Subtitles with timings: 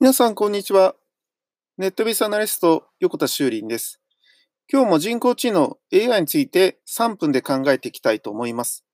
[0.00, 0.94] 皆さん、こんにちは。
[1.76, 4.00] ネットビスアナリスト、横田修林です。
[4.72, 8.84] 今日も人工知能 AI について3分で考えていきたいと思います。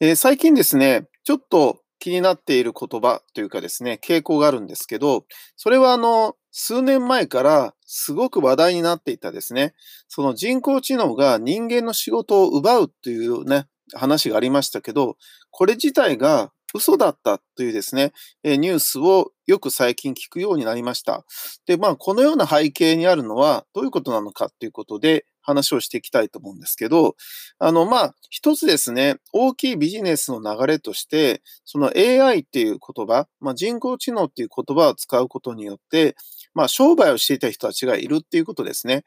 [0.00, 9.74] えー、最近ですね、ちょっと気になっている言葉というかですね、傾向があるんですけど、それはあの、数年前からすごく話題になっていたですね、
[10.08, 15.16] その人工知能が人間の仕事を奪うというね、話がありましたけど、
[15.50, 18.12] これ自体が嘘だったというですね、
[18.44, 21.24] ニュースをよく最近聞くようになりました。
[21.66, 27.16] で、まあ、このような背景にあるのはどういうことなのかということで話をしていきたいと思うんですけど、
[27.58, 36.16] あの、まあ、一つですね、大きいビジネスの流れとして、その AI っていう言葉、まあ、人工知能っていう言葉を使うことによって、
[36.54, 39.04] まあ、商売をしていた人たちがいるっていうことですね。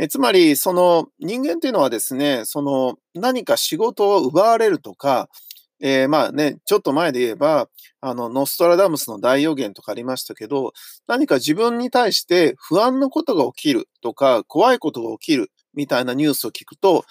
[0.00, 5.28] えつまり、その人間っていうのはですね、その何か仕事を奪われるとか、
[5.80, 7.68] えー、まあね、ちょっと前で言えば、
[8.00, 10.72] あの、ノストラダムスの大予言とかありましたけど、
[11.06, 17.04] 何か自分に対して不安のことが起きるとか、怖いことが起きるみたいなニュースを聞くと、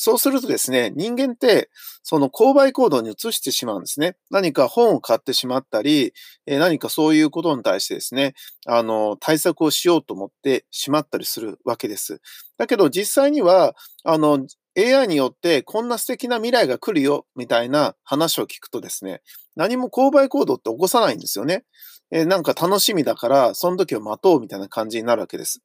[0.00, 1.70] そうするとですね、人間って
[2.04, 4.16] その購買行動に移してしまうんですね。
[4.30, 6.14] 何か本を買ってしまったり、
[6.46, 8.34] え何かそういうことに対してですね、
[8.64, 12.20] あの、対策をしようと思ってしまったりするわけです。
[12.58, 14.46] だけど実際には、あの、
[14.78, 19.22] AI によってこんな素敵な未来が来るよ、みたいな話を聞くとですね、
[19.56, 21.64] 何も購買行動って起こさないんですよね。
[22.10, 25.60] えー、なんか楽しみだから、その時を待とうみたいな感じになるわけです。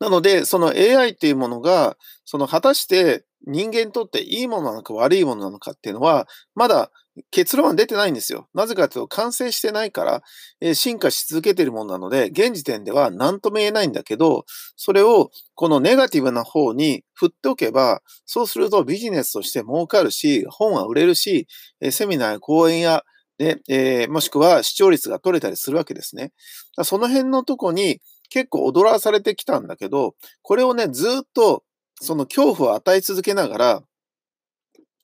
[0.00, 6.90] なので、その AI っていうものが、その果たして人間にとっていいものなのか悪いものなのかっていうのは、まだ
[7.30, 8.48] 結論は出てないんですよ。
[8.54, 10.22] なぜかというと、完成してないから、
[10.60, 14.44] えー、進化し続けているものなので、現時点では何とも言えないんだけど、
[14.76, 21.46] それをこのネガティブな方に振っておけば、そうするとビジネスとして儲かるし、本は売れるし、
[21.80, 23.04] えー、セミナーや講演や、
[23.38, 26.32] で、えー、もしくは視聴率が取れたりするわけですね。
[26.82, 31.64] その辺のとこに結構踊らされてきたんだけど、これをね、ずっと
[32.00, 33.82] その恐怖を与え続けながら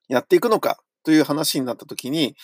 [0.08, 2.36] やっていくのかという話になった時に、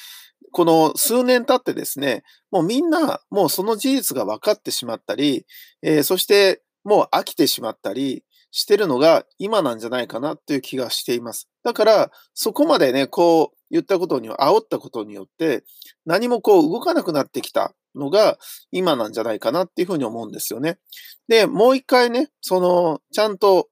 [0.53, 5.47] この数年経ってですね、もうみんなもうその事実が分かってしまったり、
[5.83, 11.49] えー、そしてもう飽きてしまったりしてるのが今なんじゃないかなという気がしています。
[11.63, 15.65] だから、そこまでね、こう言ったことに、煽ったことによって、
[16.07, 18.39] 何もこう動かなくなってきたのが
[18.71, 20.79] 今なんじゃないかなっていうふうに思うんですよね。
[21.29, 23.69] で、もう一回ね、その、ちゃんと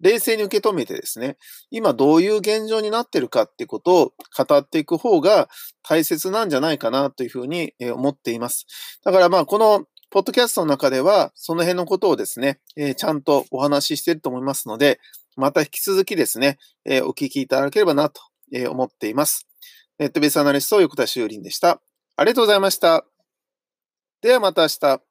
[0.00, 1.36] 冷静に受け止めてですね、
[1.70, 5.48] 今どういう現状になってるかってことを語っていく方が
[5.82, 8.66] 大切なんじゃないかなというふうに思っています。
[9.04, 15.00] だからまあこのポッドキャストの中ではその辺のことをですね、えちゃんとお話ししていると思いますので、
[15.36, 18.22] また引き続きですね、えお聞きいただければなと
[18.70, 19.46] 思っています。
[19.98, 21.80] ネットベースアナリスト横田修林でした。
[22.16, 23.04] ありがとうございました。
[24.22, 25.05] ではまた明日。